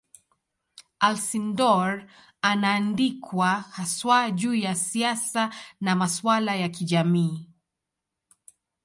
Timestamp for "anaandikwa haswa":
2.41-4.31